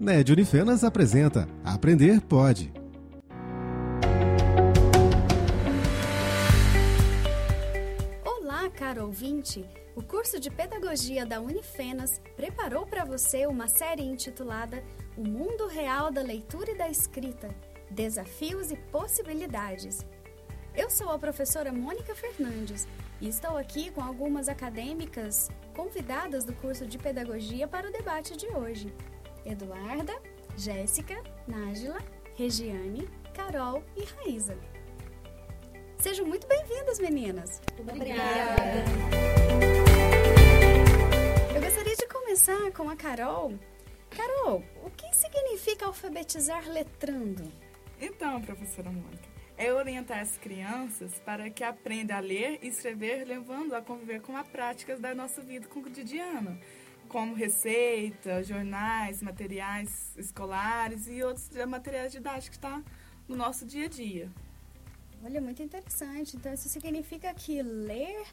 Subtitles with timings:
[0.00, 2.72] Ned Unifenas apresenta Aprender Pode.
[8.24, 9.62] Olá, caro ouvinte!
[9.94, 14.82] O curso de Pedagogia da Unifenas preparou para você uma série intitulada
[15.18, 17.54] O Mundo Real da Leitura e da Escrita
[17.90, 19.98] Desafios e Possibilidades.
[20.74, 22.88] Eu sou a professora Mônica Fernandes
[23.20, 28.46] e estou aqui com algumas acadêmicas convidadas do curso de Pedagogia para o debate de
[28.46, 28.90] hoje.
[29.44, 30.20] Eduarda,
[30.56, 31.98] Jéssica, Nájila,
[32.34, 34.56] Regiane, Carol e Raíza.
[35.98, 37.60] Sejam muito bem-vindas, meninas.
[37.78, 38.84] Obrigada.
[41.54, 43.52] Eu gostaria de começar com a Carol.
[44.10, 47.52] Carol, o que significa alfabetizar letrando?
[48.00, 49.28] Então, professora Mônica,
[49.60, 54.34] é orientar as crianças para que aprendam a ler e escrever, levando a conviver com
[54.34, 56.58] as práticas da nossa vida cotidiana
[57.10, 62.90] como receita, jornais, materiais escolares e outros materiais didáticos que estão tá
[63.28, 64.30] no nosso dia a dia.
[65.22, 66.36] Olha, muito interessante.
[66.36, 68.24] Então, isso significa que ler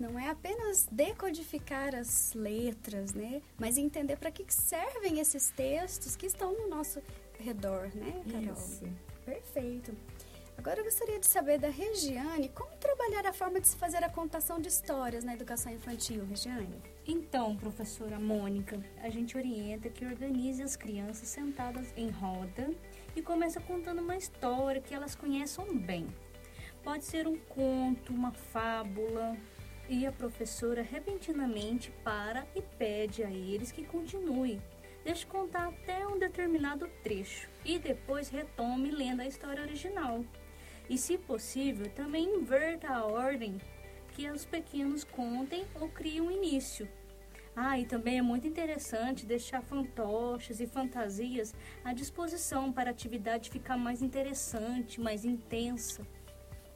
[0.00, 3.40] não é apenas decodificar as letras, né?
[3.58, 7.00] Mas entender para que servem esses textos que estão no nosso
[7.38, 8.54] redor, né, Carol?
[8.54, 8.82] Isso.
[9.24, 9.94] Perfeito.
[10.56, 14.08] Agora eu gostaria de saber da Regiane como trabalhar a forma de se fazer a
[14.08, 16.80] contação de histórias na educação infantil, Regiane.
[17.06, 22.70] Então, professora Mônica, a gente orienta que organize as crianças sentadas em roda
[23.16, 26.06] e comece contando uma história que elas conheçam bem.
[26.84, 29.36] Pode ser um conto, uma fábula,
[29.88, 34.60] e a professora repentinamente para e pede a eles que continue.
[35.04, 40.24] Deixe contar até um determinado trecho e depois retome lendo a história original.
[40.88, 43.58] E, se possível, também inverta a ordem
[44.12, 46.88] que os pequenos contem ou criem um início.
[47.54, 53.50] Ah, e também é muito interessante deixar fantoches e fantasias à disposição para a atividade
[53.50, 56.06] ficar mais interessante, mais intensa.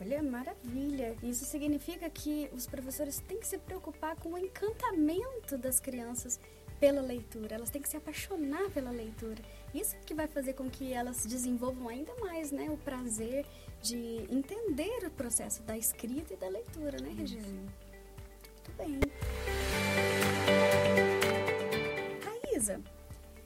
[0.00, 1.16] Olha, maravilha!
[1.22, 6.38] Isso significa que os professores têm que se preocupar com o encantamento das crianças
[6.78, 7.56] pela leitura.
[7.56, 9.42] Elas têm que se apaixonar pela leitura.
[9.74, 13.44] Isso que vai fazer com que elas desenvolvam ainda mais né, o prazer
[13.82, 17.48] de entender o processo da escrita e da leitura, né, Regiane?
[17.48, 19.00] Muito bem.
[22.24, 22.80] Raíza,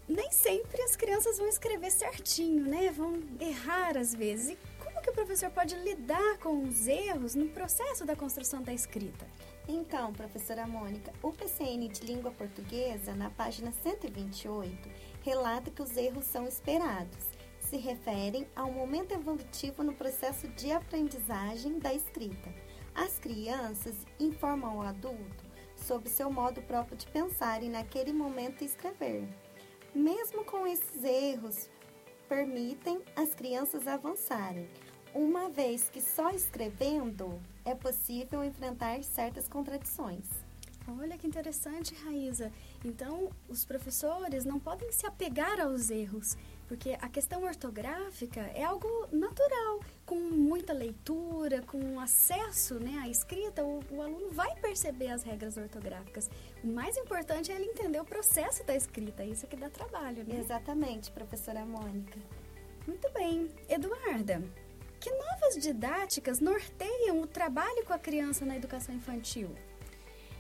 [0.08, 2.90] nem sempre as crianças vão escrever certinho, né?
[2.90, 4.50] Vão errar às vezes.
[4.50, 8.72] E como que o professor pode lidar com os erros no processo da construção da
[8.72, 9.26] escrita?
[9.68, 14.90] Então, professora Mônica, o PCN de língua portuguesa, na página 128,
[15.22, 17.30] relata que os erros são esperados.
[17.60, 22.52] Se referem ao momento evolutivo no processo de aprendizagem da escrita.
[22.94, 25.44] As crianças informam o adulto
[25.76, 29.26] sobre seu modo próprio de pensar e naquele momento escrever.
[29.94, 31.70] Mesmo com esses erros,
[32.28, 34.68] permitem as crianças avançarem,
[35.14, 40.26] uma vez que só escrevendo é possível enfrentar certas contradições.
[40.88, 42.50] Olha que interessante, Raíza.
[42.84, 46.36] Então, os professores não podem se apegar aos erros,
[46.66, 49.80] porque a questão ortográfica é algo natural.
[50.04, 55.56] Com muita leitura, com acesso né, à escrita, o, o aluno vai perceber as regras
[55.56, 56.28] ortográficas.
[56.64, 60.24] O mais importante é ele entender o processo da escrita, isso é que dá trabalho,
[60.24, 60.40] né?
[60.40, 62.18] Exatamente, professora Mônica.
[62.86, 63.48] Muito bem.
[63.68, 64.42] Eduarda,
[65.02, 69.50] que novas didáticas norteiam o trabalho com a criança na educação infantil?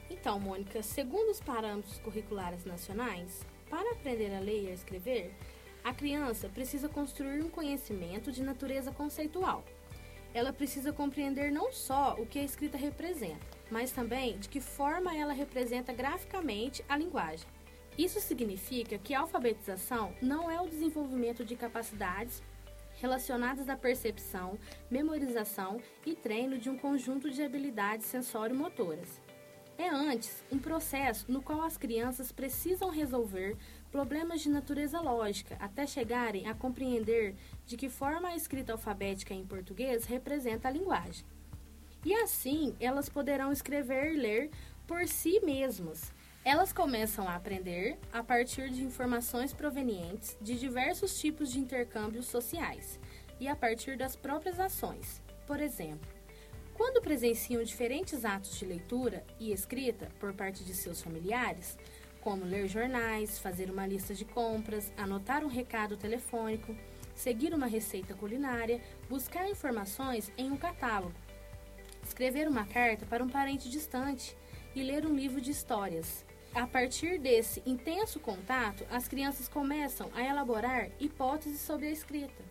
[0.08, 5.34] Então, Mônica, segundo os parâmetros curriculares nacionais, para aprender a ler e a escrever,
[5.82, 9.64] a criança precisa construir um conhecimento de natureza conceitual.
[10.32, 15.16] Ela precisa compreender não só o que a escrita representa, mas também de que forma
[15.16, 17.48] ela representa graficamente a linguagem.
[17.98, 22.40] Isso significa que a alfabetização não é o desenvolvimento de capacidades
[23.02, 24.56] relacionadas à percepção,
[24.88, 29.20] memorização e treino de um conjunto de habilidades sensório-motoras.
[29.76, 33.56] É antes um processo no qual as crianças precisam resolver
[33.90, 37.34] problemas de natureza lógica até chegarem a compreender
[37.66, 41.26] de que forma a escrita alfabética em português representa a linguagem.
[42.04, 44.50] E assim elas poderão escrever e ler
[44.86, 46.12] por si mesmas,
[46.44, 52.98] elas começam a aprender a partir de informações provenientes de diversos tipos de intercâmbios sociais
[53.38, 55.22] e a partir das próprias ações.
[55.46, 56.08] Por exemplo,
[56.74, 61.78] quando presenciam diferentes atos de leitura e escrita por parte de seus familiares,
[62.20, 66.74] como ler jornais, fazer uma lista de compras, anotar um recado telefônico,
[67.14, 71.14] seguir uma receita culinária, buscar informações em um catálogo,
[72.02, 74.36] escrever uma carta para um parente distante
[74.74, 76.24] e ler um livro de histórias.
[76.54, 82.42] A partir desse intenso contato, as crianças começam a elaborar hipóteses sobre a escrita.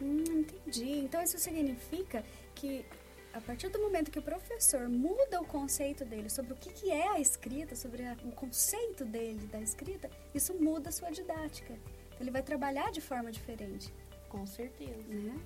[0.00, 0.98] Hum, entendi.
[0.98, 2.24] Então isso significa
[2.54, 2.84] que
[3.32, 6.90] a partir do momento que o professor muda o conceito dele sobre o que, que
[6.90, 11.72] é a escrita, sobre a, o conceito dele da escrita, isso muda a sua didática.
[11.72, 13.92] Então, ele vai trabalhar de forma diferente.
[14.28, 15.08] Com certeza.
[15.08, 15.40] Né?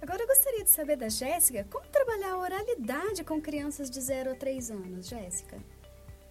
[0.00, 4.32] Agora eu gostaria de saber da Jéssica como trabalhar a oralidade com crianças de 0
[4.32, 5.58] a 3 anos, Jéssica.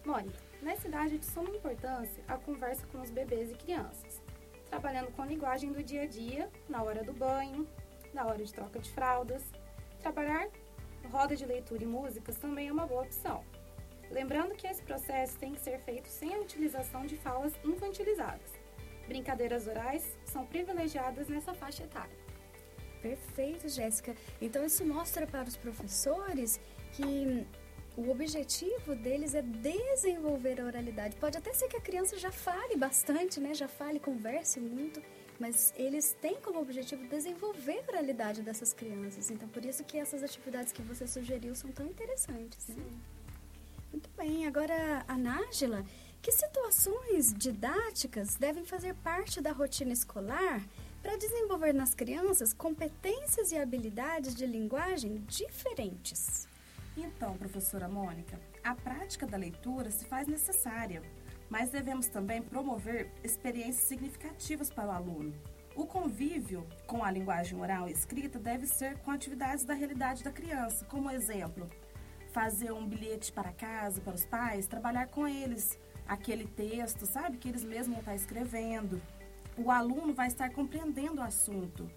[0.04, 4.20] Mônica, nessa idade de suma importância a conversa com os bebês e crianças,
[4.68, 7.66] trabalhando com a linguagem do dia a dia, na hora do banho,
[8.12, 9.42] na hora de troca de fraldas.
[10.00, 10.48] Trabalhar
[11.10, 13.42] roda de leitura e músicas também é uma boa opção.
[14.10, 18.52] Lembrando que esse processo tem que ser feito sem a utilização de falas infantilizadas.
[19.06, 22.16] Brincadeiras orais são privilegiadas nessa faixa etária.
[23.00, 24.14] Perfeito, Jéssica.
[24.40, 26.60] Então isso mostra para os professores
[26.92, 27.46] que
[27.96, 31.16] o objetivo deles é desenvolver a oralidade.
[31.16, 33.54] Pode até ser que a criança já fale bastante, né?
[33.54, 35.00] Já fale, converse muito,
[35.38, 39.30] mas eles têm como objetivo desenvolver a oralidade dessas crianças.
[39.30, 42.74] Então, por isso que essas atividades que você sugeriu são tão interessantes, né?
[42.76, 43.00] Sim.
[43.92, 44.44] Muito bem.
[44.46, 45.84] Agora, a Nájila,
[46.20, 50.66] que situações didáticas devem fazer parte da rotina escolar
[51.00, 56.48] para desenvolver nas crianças competências e habilidades de linguagem diferentes.
[56.96, 61.02] Então, professora Mônica, a prática da leitura se faz necessária,
[61.50, 65.34] mas devemos também promover experiências significativas para o aluno.
[65.74, 70.30] O convívio com a linguagem oral e escrita deve ser com atividades da realidade da
[70.30, 71.68] criança, como exemplo,
[72.32, 77.48] fazer um bilhete para casa, para os pais, trabalhar com eles aquele texto, sabe, que
[77.48, 79.00] eles mesmos vão estar escrevendo,
[79.56, 81.90] o aluno vai estar compreendendo o assunto,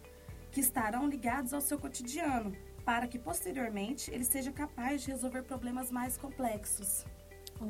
[0.52, 2.56] que estarão ligados ao seu cotidiano,
[2.88, 7.04] para que posteriormente ele seja capaz de resolver problemas mais complexos.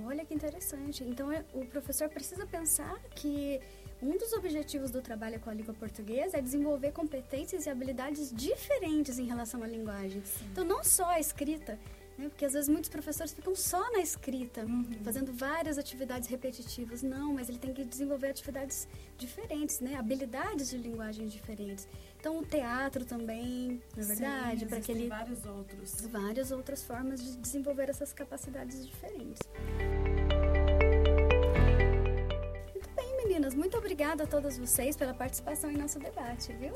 [0.05, 1.03] Olha que interessante.
[1.03, 3.59] Então é, o professor precisa pensar que
[3.99, 9.17] um dos objetivos do trabalho com a língua portuguesa é desenvolver competências e habilidades diferentes
[9.17, 10.21] em relação à linguagem.
[10.23, 10.45] Sim.
[10.51, 11.79] Então não só a escrita,
[12.17, 12.29] né?
[12.29, 14.85] Porque às vezes muitos professores ficam só na escrita, uhum.
[15.03, 17.03] fazendo várias atividades repetitivas.
[17.03, 18.87] Não, mas ele tem que desenvolver atividades
[19.17, 19.95] diferentes, né?
[19.95, 21.87] habilidades de linguagem diferentes.
[22.19, 25.07] Então, o teatro também, na é verdade, para que ele.
[25.07, 26.01] vários outros.
[26.07, 29.39] Várias outras formas de desenvolver essas capacidades diferentes.
[32.73, 33.53] Muito bem, meninas.
[33.53, 36.73] Muito obrigada a todas vocês pela participação em nosso debate, viu?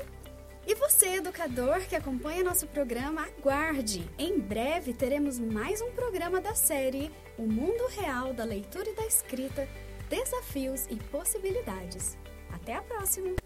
[0.66, 4.08] E você, educador que acompanha nosso programa, aguarde!
[4.16, 9.04] Em breve teremos mais um programa da série O Mundo Real da Leitura e da
[9.04, 9.68] Escrita
[10.08, 12.16] Desafios e Possibilidades.
[12.52, 13.41] Até a próxima!